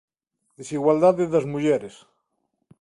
[0.57, 1.95] Desigualdade das mulleres